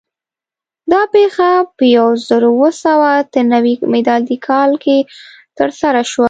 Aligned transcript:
دا 0.91 1.01
پېښه 1.13 1.49
په 1.77 1.83
یو 1.97 2.07
زرو 2.27 2.49
اوه 2.55 2.69
سوه 2.83 3.07
اته 3.21 3.41
نوي 3.53 3.73
م 3.91 3.93
کال 4.47 4.71
کې 4.83 4.97
ترسره 5.57 6.01
شوه. 6.11 6.19